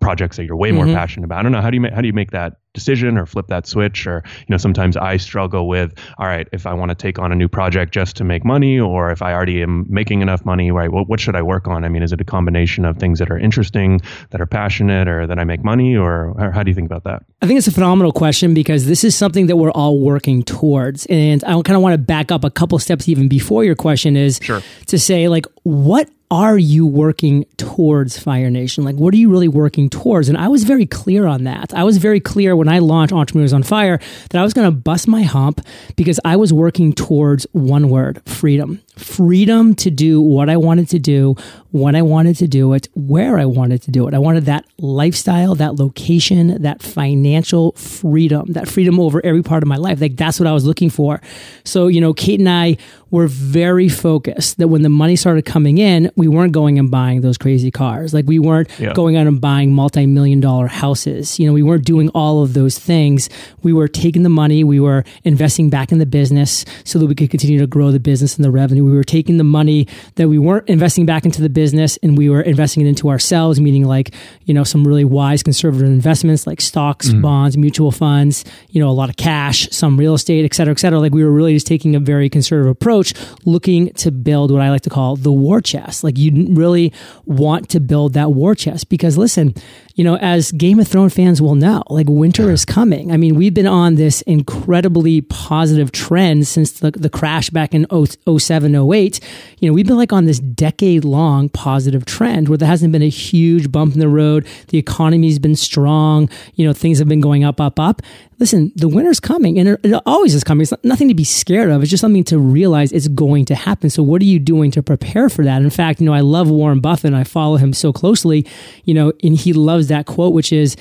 [0.00, 0.94] projects that you're way more mm-hmm.
[0.94, 1.38] passionate about.
[1.38, 3.48] I don't know how do you make, how do you make that decision or flip
[3.48, 6.94] that switch or you know sometimes I struggle with all right if I want to
[6.94, 10.22] take on a new project just to make money or if I already am making
[10.22, 12.84] enough money right well, what should I work on I mean is it a combination
[12.84, 16.52] of things that are interesting that are passionate or that I make money or, or
[16.52, 19.16] how do you think about that I think it's a phenomenal question because this is
[19.16, 22.50] something that we're all working towards and I kind of want to back up a
[22.50, 24.62] couple steps even before your question is sure.
[24.86, 28.84] to say like what are you working towards Fire Nation?
[28.84, 30.28] Like, what are you really working towards?
[30.28, 31.74] And I was very clear on that.
[31.74, 34.70] I was very clear when I launched Entrepreneurs on Fire that I was going to
[34.70, 35.60] bust my hump
[35.96, 40.98] because I was working towards one word freedom freedom to do what I wanted to
[40.98, 41.34] do,
[41.70, 44.14] when I wanted to do it, where I wanted to do it.
[44.14, 49.68] I wanted that lifestyle, that location, that financial freedom, that freedom over every part of
[49.68, 50.00] my life.
[50.00, 51.20] Like that's what I was looking for.
[51.64, 52.76] So, you know, Kate and I
[53.10, 57.20] were very focused that when the money started coming in, we weren't going and buying
[57.20, 58.14] those crazy cars.
[58.14, 58.92] Like we weren't yeah.
[58.92, 61.38] going out and buying multi-million dollar houses.
[61.38, 63.28] You know, we weren't doing all of those things.
[63.62, 67.14] We were taking the money, we were investing back in the business so that we
[67.14, 70.28] could continue to grow the business and the revenue we were taking the money that
[70.28, 73.84] we weren't investing back into the business and we were investing it into ourselves, meaning
[73.84, 78.80] like, you know, some really wise conservative investments like stocks, mm bonds, mutual funds, you
[78.80, 80.98] know, a lot of cash, some real estate, et cetera, et cetera.
[80.98, 82.99] Like we were really just taking a very conservative approach
[83.44, 86.04] looking to build what I like to call the war chest.
[86.04, 86.92] Like you really
[87.24, 89.54] want to build that war chest because listen,
[90.00, 93.12] you know, as Game of Thrones fans will know, like winter is coming.
[93.12, 97.86] I mean, we've been on this incredibly positive trend since the, the crash back in
[97.90, 99.20] 07, 08.
[99.58, 103.02] You know, we've been like on this decade long positive trend where there hasn't been
[103.02, 104.46] a huge bump in the road.
[104.68, 106.30] The economy's been strong.
[106.54, 108.00] You know, things have been going up, up, up
[108.40, 110.62] listen, the winter's coming and it, it always is coming.
[110.62, 111.82] It's nothing to be scared of.
[111.82, 113.90] It's just something to realize it's going to happen.
[113.90, 115.62] So what are you doing to prepare for that?
[115.62, 117.08] In fact, you know, I love Warren Buffett.
[117.08, 118.46] and I follow him so closely,
[118.84, 120.76] you know, and he loves that quote, which is,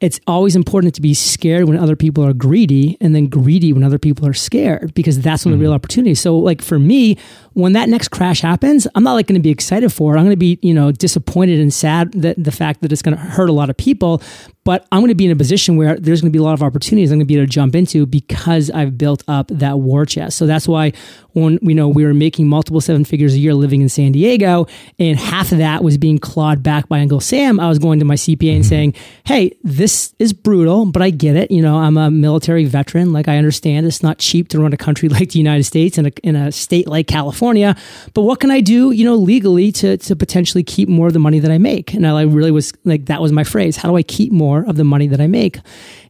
[0.00, 3.82] it's always important to be scared when other people are greedy and then greedy when
[3.82, 5.60] other people are scared because that's when mm-hmm.
[5.60, 6.14] the real opportunity.
[6.14, 7.16] So like for me,
[7.54, 10.18] when that next crash happens, I'm not like going to be excited for it.
[10.18, 13.16] I'm going to be, you know, disappointed and sad that the fact that it's going
[13.16, 14.20] to hurt a lot of people,
[14.64, 16.54] but I'm going to be in a position where there's going to be a lot
[16.54, 19.78] of opportunities I'm going to be able to jump into because I've built up that
[19.78, 20.38] war chest.
[20.38, 20.92] So that's why
[21.34, 24.66] when you know we were making multiple seven figures a year living in San Diego,
[24.98, 28.04] and half of that was being clawed back by Uncle Sam, I was going to
[28.04, 28.62] my CPA and mm-hmm.
[28.62, 31.50] saying, "Hey, this is brutal, but I get it.
[31.50, 33.12] You know, I'm a military veteran.
[33.12, 36.18] Like I understand it's not cheap to run a country like the United States and
[36.22, 37.76] in a state like California.
[38.14, 38.92] But what can I do?
[38.92, 42.06] You know, legally to to potentially keep more of the money that I make?" And
[42.06, 43.76] I really was like, that was my phrase.
[43.76, 44.53] How do I keep more?
[44.54, 45.58] More of the money that I make.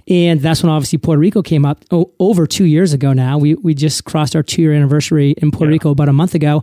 [0.06, 3.38] And that's when obviously Puerto Rico came up oh, over two years ago now.
[3.38, 5.76] We, we just crossed our two year anniversary in Puerto yeah.
[5.76, 6.62] Rico about a month ago.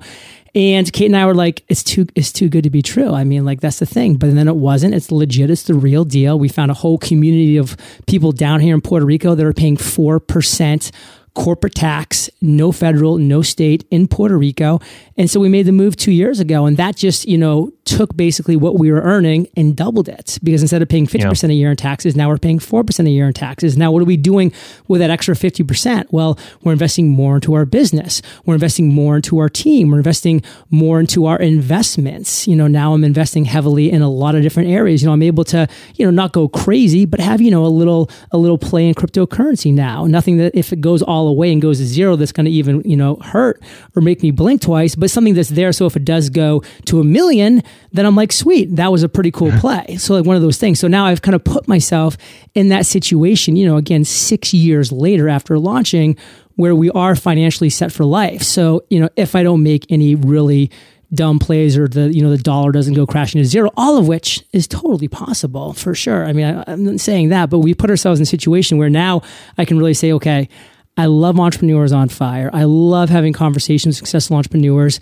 [0.53, 3.13] And Kate and I were like, it's too, it's too good to be true.
[3.13, 4.15] I mean, like that's the thing.
[4.15, 4.93] But then it wasn't.
[4.93, 5.49] It's legit.
[5.49, 6.37] It's the real deal.
[6.37, 9.77] We found a whole community of people down here in Puerto Rico that are paying
[9.77, 10.91] 4%
[11.33, 14.79] corporate tax, no federal, no state in Puerto Rico.
[15.17, 16.65] And so we made the move two years ago.
[16.65, 20.61] And that just, you know, took basically what we were earning and doubled it because
[20.61, 21.49] instead of paying 50% yeah.
[21.49, 23.77] a year in taxes, now we're paying 4% a year in taxes.
[23.77, 24.51] Now, what are we doing
[24.87, 26.07] with that extra 50%?
[26.11, 28.21] Well, we're investing more into our business.
[28.45, 29.89] We're investing more into our team.
[29.91, 32.47] We're investing more into our investments.
[32.47, 35.01] You know, now I'm investing heavily in a lot of different areas.
[35.01, 37.67] You know, I'm able to, you know, not go crazy, but have, you know, a
[37.67, 40.05] little, a little play in cryptocurrency now.
[40.05, 42.81] Nothing that if it goes all away and goes to zero, that's going to even,
[42.81, 43.61] you know, hurt
[43.95, 45.71] or make me blink twice, but something that's there.
[45.71, 49.09] So if it does go to a million, then I'm like, sweet, that was a
[49.09, 49.97] pretty cool play.
[49.97, 50.79] So like one of those things.
[50.79, 52.17] So now I've kind of put myself
[52.53, 56.17] in that situation, you know, again, six years later after launching
[56.55, 58.43] where we are financially set for life.
[58.43, 60.69] So, you know, if I don't make any really
[61.13, 64.07] dumb plays or the, you know, the dollar doesn't go crashing to zero, all of
[64.07, 66.25] which is totally possible for sure.
[66.25, 68.89] I mean, I, I'm not saying that, but we put ourselves in a situation where
[68.89, 69.21] now
[69.57, 70.47] I can really say, okay,
[70.97, 72.49] I love entrepreneurs on fire.
[72.53, 74.99] I love having conversations with successful entrepreneurs.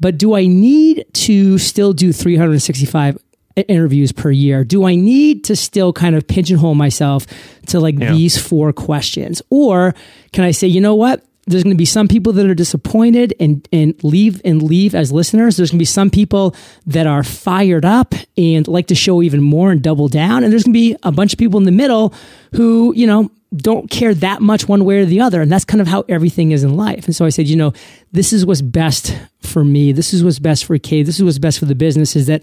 [0.00, 3.18] But do I need to still do 365
[3.56, 4.64] interviews per year?
[4.64, 7.26] Do I need to still kind of pigeonhole myself
[7.66, 8.12] to like yeah.
[8.12, 9.42] these four questions?
[9.50, 9.94] Or
[10.32, 11.24] can I say, you know what?
[11.46, 15.10] There's going to be some people that are disappointed and, and leave and leave as
[15.10, 15.56] listeners.
[15.56, 16.54] There's going to be some people
[16.86, 20.44] that are fired up and like to show even more and double down.
[20.44, 22.14] And there's going to be a bunch of people in the middle
[22.54, 25.42] who, you know, don't care that much one way or the other.
[25.42, 27.04] And that's kind of how everything is in life.
[27.06, 27.72] And so I said, you know,
[28.12, 29.92] this is what's best for me.
[29.92, 31.04] This is what's best for Kate.
[31.04, 32.42] This is what's best for the business is that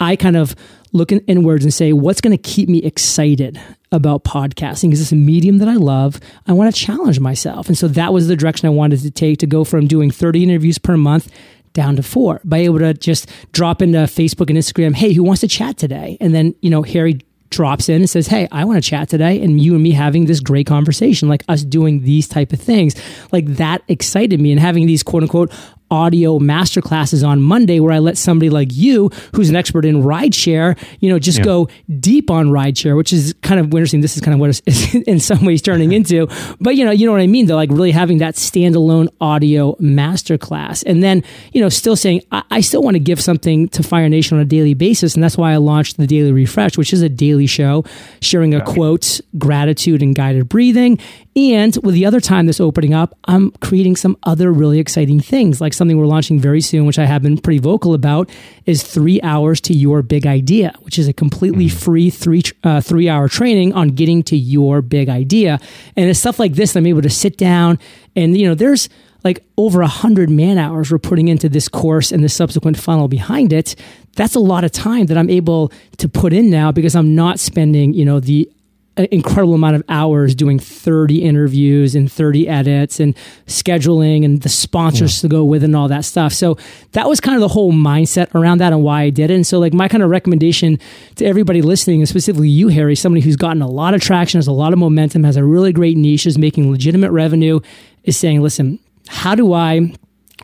[0.00, 0.54] I kind of
[0.92, 3.60] look inwards and say, what's going to keep me excited
[3.92, 4.92] about podcasting?
[4.92, 6.20] Is this a medium that I love?
[6.46, 7.68] I want to challenge myself.
[7.68, 10.42] And so that was the direction I wanted to take to go from doing 30
[10.42, 11.30] interviews per month
[11.72, 15.40] down to four by able to just drop into Facebook and Instagram, hey, who wants
[15.40, 16.16] to chat today?
[16.20, 19.40] And then, you know, Harry drops in and says, "Hey, I want to chat today,"
[19.40, 22.94] and you and me having this great conversation, like us doing these type of things,
[23.32, 25.52] like that excited me, and having these quote unquote
[25.90, 30.78] audio masterclasses on Monday where I let somebody like you, who's an expert in rideshare,
[31.00, 31.44] you know, just yeah.
[31.44, 34.00] go deep on rideshare, which is kind of interesting.
[34.00, 36.28] This is kind of what it's in some ways turning into.
[36.60, 39.74] But you know, you know what I mean though, like really having that standalone audio
[39.74, 40.82] masterclass.
[40.86, 41.22] And then,
[41.52, 44.42] you know, still saying I, I still want to give something to Fire Nation on
[44.42, 45.14] a daily basis.
[45.14, 47.84] And that's why I launched the Daily Refresh, which is a daily show
[48.20, 50.98] sharing a quote, gratitude, and guided breathing.
[51.36, 55.60] And with the other time that's opening up, I'm creating some other really exciting things,
[55.60, 58.28] like something we're launching very soon, which I have been pretty vocal about,
[58.66, 61.78] is three hours to your big idea, which is a completely mm-hmm.
[61.78, 65.58] free three uh, three hour training on getting to your big idea.
[65.96, 66.76] And it's stuff like this.
[66.76, 67.78] I'm able to sit down
[68.14, 68.90] and you know, there's
[69.24, 73.08] like over a hundred man hours we're putting into this course and the subsequent funnel
[73.08, 73.74] behind it.
[74.16, 77.40] That's a lot of time that I'm able to put in now because I'm not
[77.40, 78.50] spending, you know, the
[78.96, 85.18] incredible amount of hours doing 30 interviews and 30 edits and scheduling and the sponsors
[85.18, 85.20] yeah.
[85.22, 86.32] to go with and all that stuff.
[86.32, 86.58] So
[86.92, 89.34] that was kind of the whole mindset around that and why I did it.
[89.34, 90.78] And so like my kind of recommendation
[91.16, 94.46] to everybody listening, and specifically you, Harry, somebody who's gotten a lot of traction, has
[94.46, 97.60] a lot of momentum, has a really great niche, is making legitimate revenue,
[98.04, 99.92] is saying, listen, how do I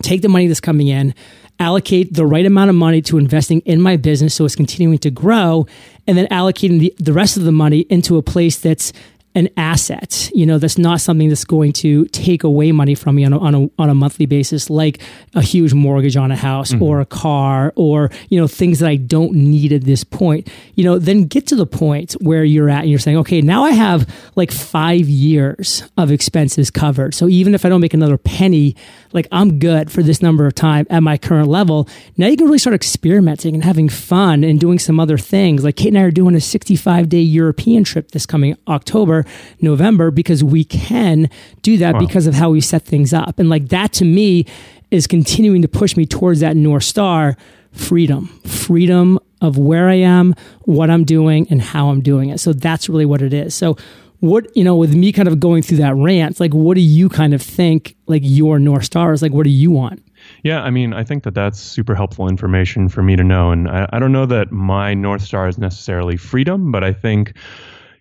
[0.02, 1.14] take the money that's coming in,
[1.58, 5.10] allocate the right amount of money to investing in my business so it's continuing to
[5.10, 5.66] grow,
[6.06, 8.92] and then allocating the, the rest of the money into a place that's
[9.36, 10.30] an asset.
[10.34, 13.38] You know, that's not something that's going to take away money from me on a,
[13.38, 15.00] on a, on a monthly basis, like
[15.34, 16.82] a huge mortgage on a house mm-hmm.
[16.82, 20.48] or a car or, you know, things that I don't need at this point.
[20.74, 23.64] You know, then get to the point where you're at and you're saying, okay, now
[23.64, 27.14] I have like five years of expenses covered.
[27.14, 28.74] So even if I don't make another penny,
[29.12, 31.88] like I'm good for this number of time at my current level.
[32.16, 35.62] Now you can really start experimenting and having fun and doing some other things.
[35.62, 39.25] Like Kate and I are doing a 65 day European trip this coming October
[39.60, 41.28] November because we can
[41.62, 42.00] do that wow.
[42.00, 43.38] because of how we set things up.
[43.38, 44.46] And like that to me
[44.90, 47.36] is continuing to push me towards that North Star
[47.72, 52.38] freedom, freedom of where I am, what I'm doing, and how I'm doing it.
[52.40, 53.54] So that's really what it is.
[53.54, 53.76] So,
[54.20, 57.10] what, you know, with me kind of going through that rant, like, what do you
[57.10, 59.20] kind of think, like, your North Star is?
[59.20, 60.02] Like, what do you want?
[60.42, 63.50] Yeah, I mean, I think that that's super helpful information for me to know.
[63.50, 67.36] And I, I don't know that my North Star is necessarily freedom, but I think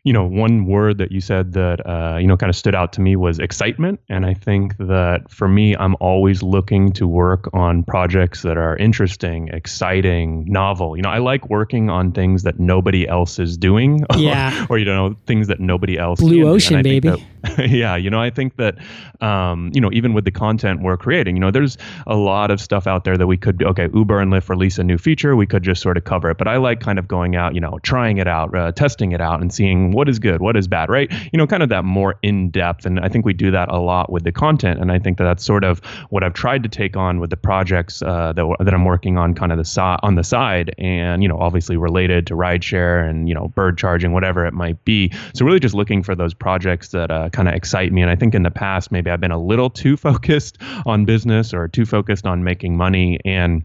[0.06, 2.94] you know, one word that you said that, uh, you know, kind of stood out
[2.94, 4.00] to me was excitement.
[4.08, 8.78] And I think that for me, I'm always looking to work on projects that are
[8.78, 10.96] interesting, exciting, novel.
[10.96, 14.06] You know, I like working on things that nobody else is doing.
[14.16, 14.66] Yeah.
[14.70, 17.10] or, you know, things that nobody else Blue ocean, baby.
[17.10, 17.96] That, yeah.
[17.96, 18.78] You know, I think that,
[19.22, 22.62] um, you know, even with the content we're creating, you know, there's a lot of
[22.62, 25.36] stuff out there that we could, okay, Uber and Lyft release a new feature.
[25.36, 26.38] We could just sort of cover it.
[26.38, 29.22] But I like kind of going out, you know, trying it out, uh, testing it
[29.22, 31.12] out and seeing what is good, what is bad, right?
[31.32, 32.86] You know, kind of that more in depth.
[32.86, 34.80] And I think we do that a lot with the content.
[34.80, 35.80] And I think that that's sort of
[36.10, 39.34] what I've tried to take on with the projects uh, that, that I'm working on
[39.34, 43.28] kind of the si- on the side and, you know, obviously related to rideshare and,
[43.28, 45.12] you know, bird charging, whatever it might be.
[45.34, 48.02] So really just looking for those projects that uh, kind of excite me.
[48.02, 51.54] And I think in the past, maybe I've been a little too focused on business
[51.54, 53.20] or too focused on making money.
[53.26, 53.64] And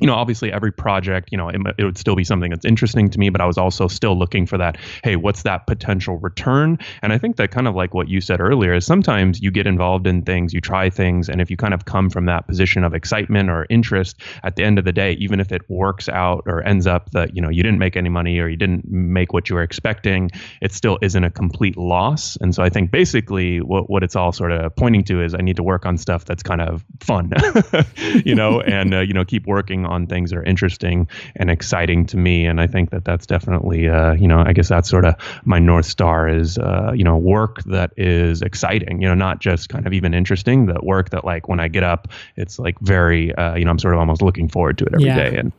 [0.00, 3.10] you know, obviously every project, you know, it, it, would still be something that's interesting
[3.10, 6.78] to me, but I was also still looking for that, hey, what's that potential return?
[7.02, 9.66] And I think that kind of like what you said earlier is sometimes you get
[9.66, 12.84] involved in things, you try things, and if you kind of come from that position
[12.84, 16.44] of excitement or interest, at the end of the day, even if it works out
[16.46, 19.32] or ends up that, you know, you didn't make any money or you didn't make
[19.32, 22.36] what you were expecting, it still isn't a complete loss.
[22.40, 25.38] And so I think basically what, what it's all sort of pointing to is I
[25.38, 27.30] need to work on stuff that's kind of fun,
[28.24, 32.06] you know, and, uh, you know, keep working on things that are interesting and exciting
[32.06, 32.46] to me.
[32.46, 35.58] And I think that that's definitely, uh, you know, I guess that's sort of my
[35.58, 39.02] north star is, uh, you know, work that is exciting.
[39.02, 40.66] You know, not just kind of even interesting.
[40.66, 43.78] That work that like when I get up, it's like very, uh, you know, I'm
[43.78, 45.30] sort of almost looking forward to it every yeah.
[45.30, 45.36] day.
[45.36, 45.52] And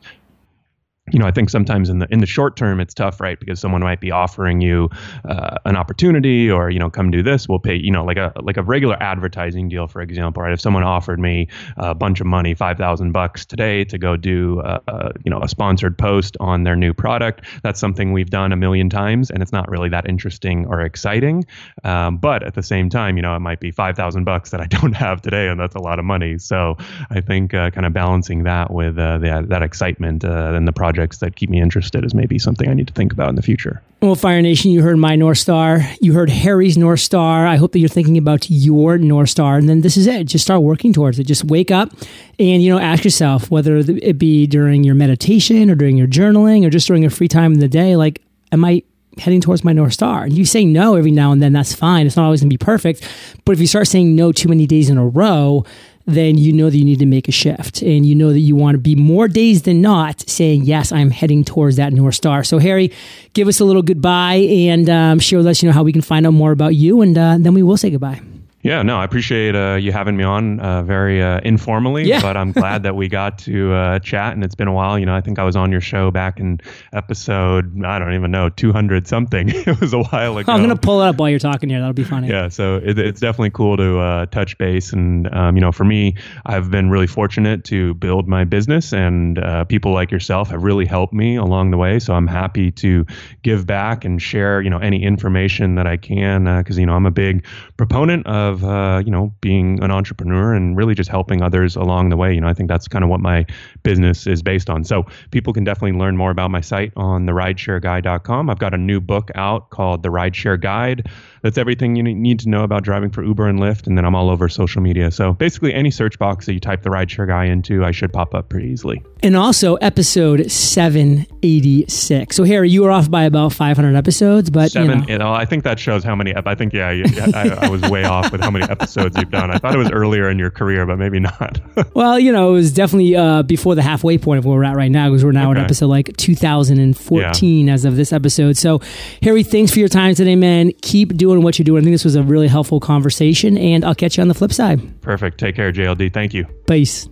[1.12, 3.38] you know, I think sometimes in the in the short term it's tough, right?
[3.38, 4.88] Because someone might be offering you
[5.28, 7.76] uh, an opportunity, or you know, come do this, we'll pay.
[7.76, 10.52] You know, like a like a regular advertising deal, for example, right?
[10.52, 14.60] If someone offered me a bunch of money, five thousand bucks today, to go do
[14.60, 18.50] a, a, you know a sponsored post on their new product, that's something we've done
[18.52, 21.44] a million times, and it's not really that interesting or exciting.
[21.84, 24.60] Um, but at the same time, you know, it might be five thousand bucks that
[24.62, 26.38] I don't have today, and that's a lot of money.
[26.38, 26.76] So
[27.10, 30.72] I think uh, kind of balancing that with uh, that that excitement uh, and the
[30.72, 33.34] project projects that keep me interested is maybe something I need to think about in
[33.34, 33.82] the future.
[34.00, 35.80] Well, Fire Nation, you heard my North Star.
[36.00, 37.46] You heard Harry's North Star.
[37.46, 39.56] I hope that you're thinking about your North Star.
[39.56, 40.24] And then this is it.
[40.24, 41.24] Just start working towards it.
[41.24, 41.90] Just wake up
[42.38, 46.64] and, you know, ask yourself whether it be during your meditation or during your journaling
[46.64, 48.82] or just during a free time in the day, like, am I
[49.18, 50.24] heading towards my North Star.
[50.24, 52.06] And you say no every now and then, that's fine.
[52.06, 53.06] It's not always going to be perfect.
[53.44, 55.64] But if you start saying no too many days in a row,
[56.06, 58.56] then you know that you need to make a shift and you know that you
[58.56, 62.44] want to be more days than not saying, yes, I'm heading towards that North Star.
[62.44, 62.92] So, Harry,
[63.34, 66.02] give us a little goodbye and um, share with us, you know, how we can
[66.02, 67.00] find out more about you.
[67.02, 68.20] And uh, then we will say goodbye.
[68.62, 72.22] Yeah, no, I appreciate uh, you having me on uh, very uh, informally, yeah.
[72.22, 74.96] but I'm glad that we got to uh, chat and it's been a while.
[75.00, 76.60] You know, I think I was on your show back in
[76.92, 79.48] episode, I don't even know, 200 something.
[79.52, 80.52] it was a while ago.
[80.52, 81.80] I'm going to pull it up while you're talking here.
[81.80, 82.28] That'll be funny.
[82.28, 84.92] Yeah, so it, it's definitely cool to uh, touch base.
[84.92, 86.14] And, um, you know, for me,
[86.46, 90.86] I've been really fortunate to build my business and uh, people like yourself have really
[90.86, 91.98] helped me along the way.
[91.98, 93.04] So I'm happy to
[93.42, 97.06] give back and share, you know, any information that I can because, you know, I'm
[97.06, 97.44] a big
[97.76, 102.10] proponent of of uh, you know being an entrepreneur and really just helping others along
[102.10, 102.32] the way.
[102.32, 103.44] You know, I think that's kind of what my
[103.82, 104.84] business is based on.
[104.84, 108.50] So people can definitely learn more about my site on the rideshareguy.com.
[108.50, 111.08] I've got a new book out called The Rideshare Guide.
[111.42, 113.86] That's everything you need to know about driving for Uber and Lyft.
[113.86, 115.10] And then I'm all over social media.
[115.10, 118.34] So basically, any search box that you type the rideshare guy into, I should pop
[118.34, 119.02] up pretty easily.
[119.24, 122.34] And also episode 786.
[122.34, 125.28] So Harry, you were off by about 500 episodes, but Seven, you know.
[125.28, 126.32] you I think that shows how many.
[126.34, 127.02] I think yeah, I,
[127.34, 129.50] I, I was way off with how many episodes you've done.
[129.50, 131.60] I thought it was earlier in your career, but maybe not.
[131.94, 134.76] well, you know, it was definitely uh, before the halfway point of where we're at
[134.76, 135.60] right now, because we're now okay.
[135.60, 137.72] at episode like 2014 yeah.
[137.72, 138.56] as of this episode.
[138.56, 138.80] So,
[139.22, 140.72] Harry, thanks for your time today, man.
[140.82, 141.82] Keep doing what you're doing.
[141.82, 144.52] I think this was a really helpful conversation, and I'll catch you on the flip
[144.52, 145.00] side.
[145.00, 145.38] Perfect.
[145.38, 146.12] Take care, JLD.
[146.12, 146.44] Thank you.
[146.66, 147.08] Peace.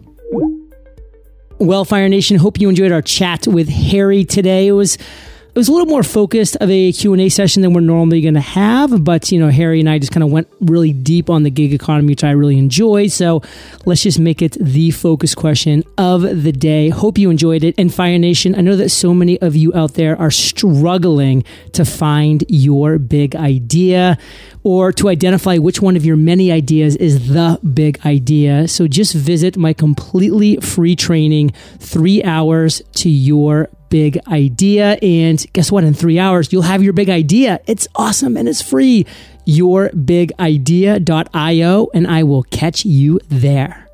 [1.59, 4.69] Well, Fire Nation, hope you enjoyed our chat with Harry today.
[4.69, 4.97] It was
[5.53, 8.41] it was a little more focused of a Q&A session than we're normally going to
[8.41, 11.51] have, but you know, Harry and I just kind of went really deep on the
[11.51, 13.11] gig economy, which I really enjoyed.
[13.11, 13.43] So
[13.85, 16.89] let's just make it the focus question of the day.
[16.89, 17.75] Hope you enjoyed it.
[17.79, 21.43] And Fire Nation, I know that so many of you out there are struggling
[21.73, 24.19] to find your big idea
[24.63, 28.69] or to identify which one of your many ideas is the big idea.
[28.69, 34.99] So just visit my completely free training, three hours to your big idea.
[35.03, 35.85] And guess what?
[35.85, 37.61] In three hours, you'll have your big idea.
[37.67, 39.07] It's awesome and it's free.
[39.47, 43.90] Yourbigidea.io, and I will catch you there.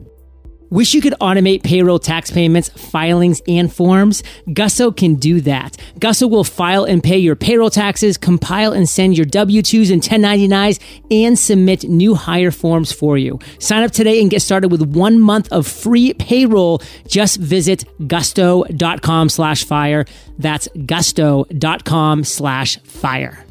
[0.71, 4.23] Wish you could automate payroll tax payments, filings, and forms?
[4.53, 5.77] Gusto can do that.
[5.99, 10.79] Gusto will file and pay your payroll taxes, compile and send your W-2s and 1099s,
[11.11, 13.39] and submit new hire forms for you.
[13.59, 16.83] Sign up today and get started with one month of free payroll.
[17.07, 20.05] Just visit gusto.com slash fire.
[20.39, 23.48] That's gusto.com slash fire.